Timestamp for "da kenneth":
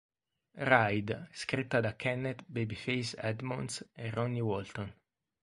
1.79-2.43